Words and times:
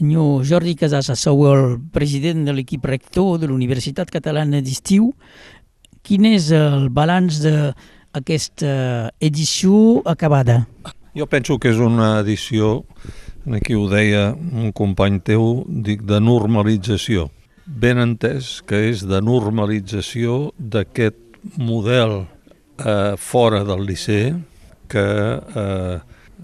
Senyor 0.00 0.46
Jordi 0.48 0.72
Casas, 0.80 1.10
sou 1.20 1.42
el 1.50 1.74
president 1.92 2.46
de 2.46 2.54
l'equip 2.56 2.86
rector 2.88 3.34
de 3.42 3.50
l'Universitat 3.50 4.08
Catalana 4.08 4.62
d'Estiu. 4.64 5.10
Quin 6.00 6.24
és 6.24 6.46
el 6.56 6.86
balanç 6.88 7.42
d'aquesta 7.44 8.70
edició 9.20 10.00
acabada? 10.08 10.62
Jo 11.12 11.28
penso 11.28 11.58
que 11.60 11.68
és 11.74 11.84
una 11.84 12.14
edició, 12.22 12.86
aquí 13.52 13.76
ho 13.76 13.84
deia 13.92 14.30
un 14.32 14.72
company 14.72 15.20
teu, 15.20 15.66
dic, 15.68 16.08
de 16.08 16.24
normalització. 16.24 17.28
Ben 17.68 18.00
entès 18.00 18.62
que 18.64 18.86
és 18.88 19.04
de 19.04 19.20
normalització 19.20 20.54
d'aquest 20.56 21.20
model 21.60 22.22
eh, 22.24 23.18
fora 23.20 23.66
del 23.68 23.84
liceu 23.84 24.40
que 24.88 25.10
eh, 25.36 25.98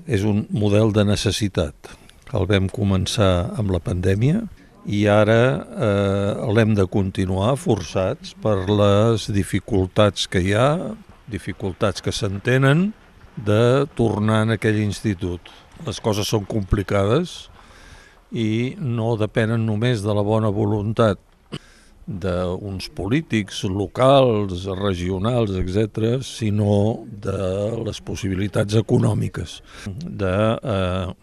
és 0.04 0.28
un 0.28 0.44
model 0.52 0.92
de 0.92 1.08
necessitat. 1.08 1.96
El 2.34 2.46
vam 2.50 2.66
començar 2.66 3.52
amb 3.54 3.70
la 3.70 3.78
pandèmia 3.78 4.40
i 4.86 5.04
ara 5.10 5.42
eh, 5.62 6.46
l'hem 6.54 6.74
de 6.74 6.86
continuar 6.90 7.52
forçats 7.58 8.32
per 8.42 8.64
les 8.66 9.28
dificultats 9.34 10.26
que 10.30 10.42
hi 10.42 10.54
ha, 10.58 10.94
dificultats 11.30 12.02
que 12.02 12.14
s'entenen, 12.14 12.90
de 13.36 13.86
tornar 13.94 14.42
en 14.46 14.54
aquell 14.56 14.78
institut. 14.80 15.52
Les 15.86 16.00
coses 16.00 16.26
són 16.26 16.46
complicades 16.48 17.50
i 18.32 18.74
no 18.80 19.14
depenen 19.20 19.66
només 19.66 20.02
de 20.02 20.14
la 20.16 20.24
bona 20.26 20.50
voluntat 20.50 21.20
d'uns 22.06 22.86
polítics 22.94 23.64
locals, 23.66 24.64
regionals, 24.78 25.54
etc., 25.58 26.18
sinó 26.22 27.02
de 27.06 27.38
les 27.86 28.00
possibilitats 28.00 28.78
econòmiques 28.78 29.60
de 29.86 30.34
eh, 30.56 31.14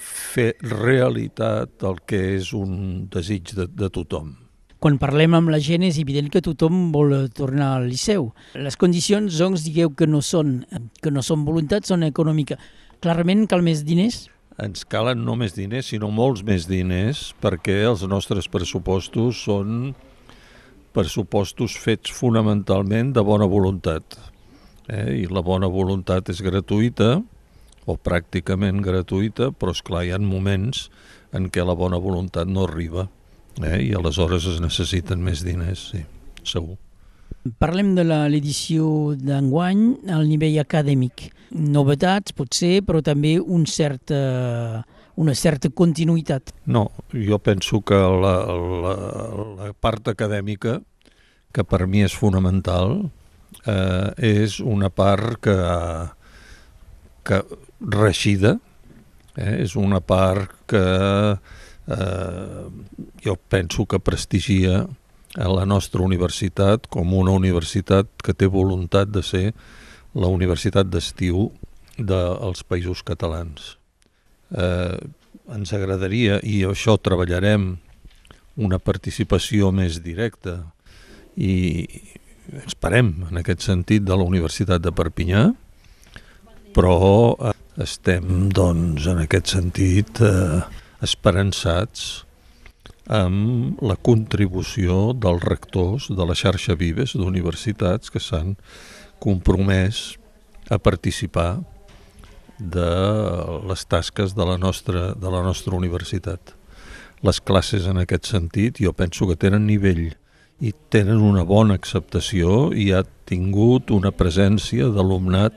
fer 0.00 0.54
realitat 0.64 1.84
el 1.86 2.00
que 2.08 2.20
és 2.36 2.54
un 2.56 3.06
desig 3.12 3.54
de, 3.56 3.66
de 3.68 3.90
tothom. 3.92 4.34
Quan 4.80 4.96
parlem 4.96 5.34
amb 5.36 5.52
la 5.52 5.58
gent 5.60 5.84
és 5.84 5.98
evident 6.00 6.30
que 6.32 6.40
tothom 6.40 6.88
vol 6.94 7.12
tornar 7.36 7.74
al 7.76 7.88
liceu. 7.90 8.30
Les 8.56 8.78
condicions, 8.80 9.36
doncs, 9.36 9.66
digueu 9.66 9.92
que 9.92 10.08
no 10.08 10.22
són, 10.24 10.62
que 11.04 11.12
no 11.12 11.20
són 11.20 11.44
voluntats, 11.44 11.92
són 11.92 12.06
econòmiques. 12.06 12.56
Clarament 13.04 13.44
cal 13.48 13.60
més 13.64 13.82
diners? 13.84 14.22
Ens 14.60 14.86
calen 14.88 15.20
no 15.24 15.36
més 15.40 15.52
diners, 15.56 15.90
sinó 15.92 16.08
molts 16.12 16.40
més 16.44 16.64
diners, 16.68 17.30
perquè 17.40 17.82
els 17.90 18.06
nostres 18.08 18.48
pressupostos 18.48 19.44
són 19.44 19.92
pressupostos 20.96 21.76
fets 21.80 22.12
fonamentalment 22.16 23.12
de 23.16 23.24
bona 23.24 23.46
voluntat. 23.48 24.16
Eh? 24.88 25.22
I 25.22 25.28
la 25.28 25.44
bona 25.44 25.68
voluntat 25.68 26.32
és 26.32 26.40
gratuïta, 26.44 27.18
o 27.86 27.96
pràcticament 27.96 28.82
gratuïta, 28.84 29.50
però 29.52 29.72
és 29.76 29.82
clar, 29.84 30.04
hi 30.04 30.12
ha 30.12 30.20
moments 30.20 30.88
en 31.36 31.48
què 31.52 31.64
la 31.64 31.76
bona 31.78 31.98
voluntat 32.02 32.48
no 32.50 32.66
arriba 32.66 33.08
eh? 33.62 33.80
i 33.82 33.92
aleshores 33.96 34.46
es 34.50 34.60
necessiten 34.62 35.22
més 35.22 35.44
diners, 35.46 35.90
sí, 35.92 36.04
segur. 36.44 36.76
Parlem 37.60 37.94
de 37.96 38.04
l'edició 38.04 39.14
d'enguany 39.16 40.10
al 40.12 40.26
nivell 40.28 40.58
acadèmic. 40.60 41.30
Novetats, 41.56 42.34
potser, 42.36 42.80
però 42.84 43.00
també 43.02 43.38
un 43.40 43.64
cert, 43.66 44.12
uh, 44.12 44.82
una 45.16 45.34
certa 45.34 45.70
continuïtat. 45.72 46.52
No, 46.68 46.90
jo 47.14 47.38
penso 47.40 47.80
que 47.86 47.96
la, 47.96 48.34
la, 48.84 48.94
la 49.56 49.72
part 49.72 50.12
acadèmica, 50.12 50.78
que 51.50 51.64
per 51.64 51.86
mi 51.88 52.04
és 52.04 52.14
fonamental, 52.14 53.08
eh, 53.66 54.10
és 54.16 54.60
una 54.60 54.90
part 54.92 55.40
que, 55.42 55.56
que 57.24 57.42
reixida, 57.80 58.58
eh, 59.36 59.62
és 59.64 59.76
una 59.76 60.00
part 60.00 60.52
que 60.70 60.84
eh, 61.90 62.64
jo 63.24 63.36
penso 63.48 63.86
que 63.86 64.00
prestigia 64.00 64.86
a 65.38 65.48
la 65.48 65.64
nostra 65.66 66.02
universitat 66.02 66.88
com 66.90 67.14
una 67.14 67.32
universitat 67.36 68.08
que 68.22 68.34
té 68.34 68.48
voluntat 68.50 69.12
de 69.14 69.22
ser 69.22 69.46
la 70.14 70.26
universitat 70.26 70.88
d'estiu 70.90 71.50
dels 71.96 72.64
països 72.66 73.04
catalans. 73.06 73.76
Eh, 74.50 74.98
ens 75.50 75.72
agradaria, 75.74 76.40
i 76.42 76.62
això 76.66 76.96
treballarem, 76.98 77.76
una 78.60 78.78
participació 78.82 79.70
més 79.72 80.00
directa 80.02 80.58
i 81.38 81.86
esperem 82.66 83.12
en 83.30 83.40
aquest 83.40 83.64
sentit 83.64 84.04
de 84.04 84.16
la 84.16 84.26
Universitat 84.26 84.82
de 84.82 84.92
Perpinyà, 84.92 85.50
però 86.76 87.34
eh, 87.34 87.54
estem 87.82 88.48
doncs 88.54 89.06
en 89.10 89.22
aquest 89.24 89.54
sentit 89.56 90.20
eh, 90.24 90.60
esperançats 91.04 92.24
amb 93.10 93.80
la 93.82 93.96
contribució 93.98 95.10
dels 95.18 95.42
rectors 95.42 96.06
de 96.14 96.26
la 96.26 96.36
xarxa 96.38 96.76
Vives 96.78 97.16
d'universitats 97.18 98.12
que 98.12 98.22
s'han 98.22 98.54
compromès 99.18 100.14
a 100.70 100.78
participar 100.78 101.58
de 102.60 102.90
les 103.66 103.84
tasques 103.88 104.36
de 104.36 104.46
la 104.46 104.56
nostra, 104.58 105.14
de 105.14 105.30
la 105.32 105.42
nostra 105.42 105.74
universitat. 105.74 106.54
Les 107.24 107.40
classes 107.40 107.88
en 107.88 107.98
aquest 107.98 108.28
sentit 108.30 108.78
jo 108.80 108.92
penso 108.96 109.26
que 109.28 109.36
tenen 109.36 109.66
nivell 109.66 110.12
i 110.60 110.72
tenen 110.92 111.24
una 111.24 111.42
bona 111.48 111.74
acceptació 111.74 112.70
i 112.76 112.92
ha 112.92 113.02
tingut 113.28 113.90
una 113.90 114.12
presència 114.12 114.90
d'alumnat, 114.92 115.56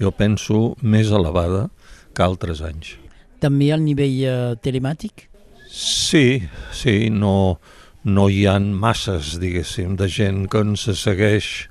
jo 0.00 0.10
penso, 0.14 0.74
més 0.82 1.12
elevada 1.14 1.68
que 2.14 2.24
altres 2.24 2.62
anys. 2.64 2.94
També 3.42 3.70
al 3.74 3.82
nivell 3.84 4.18
eh, 4.24 4.34
telemàtic? 4.64 5.28
Sí, 5.68 6.42
sí, 6.72 7.10
no, 7.10 7.58
no 8.04 8.28
hi 8.30 8.44
ha 8.46 8.58
masses, 8.60 9.34
diguéssim, 9.42 9.96
de 9.98 10.08
gent 10.08 10.46
que 10.50 10.62
ens 10.62 10.86
segueix 11.00 11.68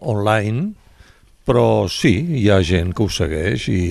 online, 0.00 0.72
però 1.46 1.88
sí, 1.90 2.12
hi 2.40 2.48
ha 2.50 2.60
gent 2.66 2.94
que 2.94 3.06
ho 3.06 3.10
segueix 3.12 3.68
i, 3.72 3.82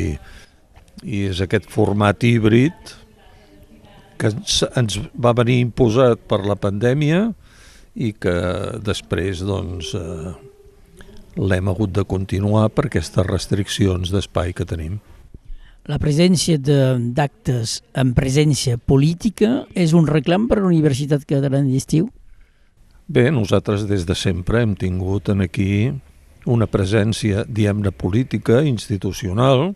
i 1.04 1.24
és 1.32 1.42
aquest 1.44 1.70
format 1.72 2.24
híbrid 2.24 2.96
que 4.20 4.34
ens, 4.34 4.60
ens 4.76 5.00
va 5.16 5.34
venir 5.38 5.62
imposat 5.64 6.22
per 6.28 6.42
la 6.46 6.60
pandèmia 6.60 7.30
i 7.96 8.12
que 8.14 8.36
després 8.84 9.44
doncs, 9.48 9.94
eh, 9.96 10.34
l'hem 11.38 11.70
hagut 11.70 11.94
de 11.94 12.06
continuar 12.08 12.70
per 12.74 12.88
aquestes 12.88 13.26
restriccions 13.28 14.12
d'espai 14.14 14.54
que 14.54 14.66
tenim. 14.66 15.00
La 15.90 15.98
presència 15.98 16.60
d'actes 16.60 17.80
en 17.98 18.14
presència 18.14 18.78
política 18.78 19.66
és 19.74 19.96
un 19.98 20.08
reclam 20.08 20.48
per 20.50 20.60
a 20.60 20.64
la 20.64 20.70
Universitat 20.70 21.26
Catalana 21.26 21.70
d'Estiu? 21.70 22.10
Bé, 23.10 23.30
nosaltres 23.34 23.88
des 23.90 24.06
de 24.06 24.14
sempre 24.14 24.62
hem 24.62 24.76
tingut 24.78 25.32
en 25.34 25.42
aquí 25.42 25.90
una 26.46 26.68
presència, 26.70 27.44
diem-ne, 27.46 27.92
política, 27.92 28.62
institucional 28.62 29.72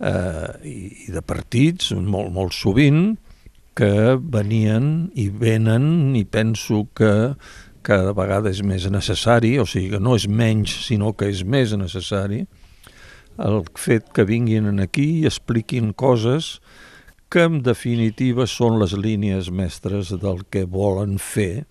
eh, 0.00 0.50
i 0.68 1.08
de 1.12 1.22
partits, 1.24 1.94
molt, 1.96 2.30
molt 2.34 2.52
sovint, 2.52 3.16
que 3.78 4.18
venien 4.18 5.08
i 5.14 5.28
venen 5.30 6.16
i 6.18 6.24
penso 6.26 6.88
que 6.98 7.12
cada 7.88 8.12
vegada 8.12 8.52
és 8.52 8.60
més 8.60 8.84
necessari, 8.92 9.54
o 9.58 9.64
sigui 9.66 9.94
que 9.94 10.02
no 10.02 10.14
és 10.18 10.28
menys, 10.28 10.74
sinó 10.86 11.14
que 11.16 11.30
és 11.32 11.40
més 11.44 11.72
necessari, 11.72 12.42
el 13.38 13.62
fet 13.78 14.10
que 14.12 14.26
vinguin 14.28 14.82
aquí 14.82 15.22
i 15.22 15.26
expliquin 15.30 15.94
coses 15.96 16.58
que 17.32 17.44
en 17.46 17.62
definitiva 17.62 18.46
són 18.48 18.78
les 18.80 18.94
línies 18.96 19.50
mestres 19.52 20.10
del 20.20 20.44
que 20.50 20.64
volen 20.64 21.18
fer 21.22 21.64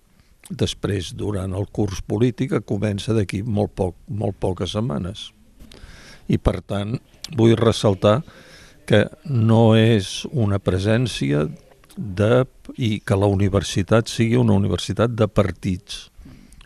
després 0.48 1.12
durant 1.18 1.54
el 1.54 1.66
curs 1.74 2.00
polític 2.00 2.54
que 2.54 2.64
comença 2.64 3.14
d'aquí 3.14 3.42
molt, 3.42 3.74
poc, 3.76 3.96
molt 4.08 4.38
poques 4.40 4.72
setmanes. 4.72 5.28
I 6.28 6.38
per 6.38 6.60
tant 6.62 6.96
vull 7.36 7.56
ressaltar 7.58 8.22
que 8.88 9.04
no 9.28 9.76
és 9.76 10.24
una 10.32 10.58
presència 10.58 11.44
de, 11.98 12.46
i 12.78 12.98
que 13.02 13.16
la 13.18 13.26
universitat 13.26 14.08
sigui 14.10 14.38
una 14.38 14.54
universitat 14.54 15.12
de 15.18 15.26
partits. 15.26 16.06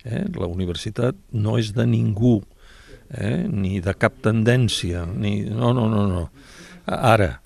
Eh? 0.04 0.26
La 0.36 0.48
universitat 0.50 1.16
no 1.32 1.56
és 1.58 1.72
de 1.72 1.86
ningú, 1.88 2.40
eh? 3.08 3.48
ni 3.48 3.80
de 3.80 3.94
cap 3.96 4.20
tendència, 4.24 5.06
ni... 5.08 5.40
no, 5.48 5.72
no, 5.72 5.88
no, 5.88 6.04
no. 6.10 6.26
Ara, 6.84 7.38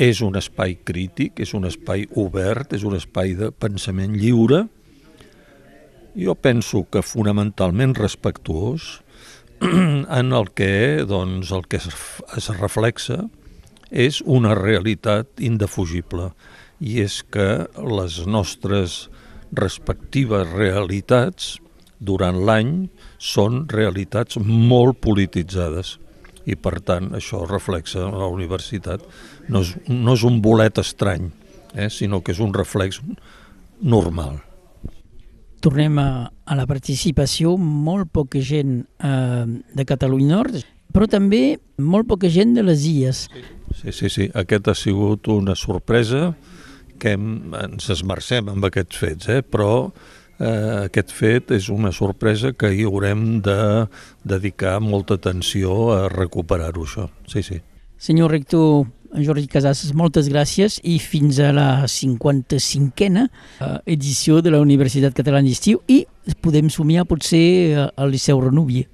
és 0.00 0.22
un 0.24 0.38
espai 0.40 0.78
crític, 0.86 1.42
és 1.44 1.52
un 1.54 1.68
espai 1.68 2.06
obert, 2.18 2.72
és 2.72 2.86
un 2.88 2.96
espai 2.96 3.36
de 3.38 3.50
pensament 3.52 4.16
lliure, 4.16 4.64
jo 6.16 6.34
penso 6.36 6.86
que 6.92 7.04
fonamentalment 7.04 7.94
respectuós 7.96 9.02
en 9.62 10.32
el 10.32 10.50
que, 10.56 11.04
doncs, 11.08 11.52
el 11.52 11.68
que 11.68 11.80
es, 11.80 11.88
es 12.36 12.50
reflexa 12.58 13.22
és 13.92 14.22
una 14.24 14.56
realitat 14.56 15.40
indefugible 15.44 16.32
i 16.82 16.98
és 17.04 17.20
que 17.30 17.64
les 17.98 18.20
nostres 18.26 19.06
respectives 19.54 20.48
realitats 20.50 21.56
durant 22.02 22.40
l'any 22.42 22.72
són 23.22 23.66
realitats 23.70 24.40
molt 24.42 24.98
polititzades 25.04 25.96
i 26.50 26.56
per 26.58 26.80
tant 26.82 27.12
això 27.14 27.44
reflexa 27.46 28.08
la 28.10 28.26
universitat 28.26 29.04
no 29.48 29.62
és, 29.62 29.76
no 29.86 30.16
és 30.16 30.24
un 30.26 30.40
bolet 30.42 30.80
estrany 30.82 31.30
eh, 31.74 31.88
sinó 31.90 32.22
que 32.22 32.34
és 32.34 32.40
un 32.42 32.50
reflex 32.54 32.98
normal. 33.82 34.40
Tornem 35.62 35.98
a, 36.02 36.08
a 36.26 36.58
la 36.58 36.66
participació, 36.66 37.54
molt 37.56 38.10
poca 38.10 38.42
gent 38.42 38.80
eh, 38.98 39.44
de 39.46 39.84
Catalunya 39.86 40.34
Nord, 40.34 40.58
però 40.92 41.06
també 41.06 41.60
molt 41.78 42.08
poca 42.10 42.30
gent 42.30 42.56
de 42.56 42.64
les 42.66 42.82
illes. 42.90 43.28
Sí, 43.78 43.94
sí, 43.94 44.10
sí. 44.10 44.26
Aquest 44.34 44.68
ha 44.68 44.74
sigut 44.76 45.30
una 45.32 45.54
sorpresa 45.56 46.32
que 47.02 47.16
ens 47.16 47.90
esmercem 47.92 48.50
amb 48.52 48.68
aquests 48.68 49.02
fets, 49.02 49.28
eh? 49.32 49.42
però 49.42 49.90
eh, 50.38 50.86
aquest 50.86 51.12
fet 51.14 51.52
és 51.56 51.68
una 51.72 51.92
sorpresa 51.94 52.54
que 52.54 52.70
hi 52.72 52.86
haurem 52.86 53.42
de 53.44 53.58
dedicar 54.24 54.78
molta 54.84 55.18
atenció 55.18 55.92
a 55.96 56.06
recuperar-ho, 56.12 56.86
això. 56.86 57.08
Sí, 57.30 57.42
sí. 57.46 57.60
Senyor 58.02 58.32
rector 58.34 58.86
Jordi 59.12 59.44
Casas, 59.50 59.84
moltes 59.94 60.30
gràcies 60.32 60.78
i 60.88 60.96
fins 61.02 61.36
a 61.42 61.50
la 61.52 61.68
55a 61.90 63.26
eh, 63.26 63.76
edició 63.92 64.40
de 64.40 64.54
la 64.54 64.62
Universitat 64.62 65.14
Catalana 65.16 65.50
d'Estiu 65.50 65.82
i 65.92 66.02
podem 66.40 66.70
somiar 66.72 67.04
potser 67.10 67.44
eh, 67.44 67.86
al 67.96 68.14
Liceu 68.14 68.40
Renúvia. 68.40 68.88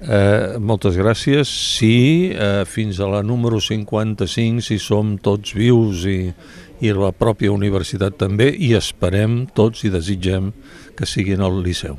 Eh, 0.00 0.56
moltes 0.58 0.96
gràcies. 0.96 1.48
Sí, 1.76 2.32
eh, 2.32 2.64
fins 2.64 2.98
a 3.00 3.08
la 3.12 3.22
número 3.22 3.60
55, 3.60 4.64
si 4.64 4.78
som 4.80 5.18
tots 5.20 5.52
vius 5.54 6.06
i, 6.08 6.32
i 6.80 6.92
la 6.96 7.12
pròpia 7.12 7.52
universitat 7.52 8.16
també, 8.20 8.50
i 8.52 8.74
esperem 8.78 9.44
tots 9.56 9.84
i 9.84 9.92
desitgem 9.92 10.52
que 10.96 11.08
siguin 11.08 11.44
al 11.44 11.60
Liceu. 11.64 11.98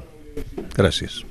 Gràcies. 0.78 1.22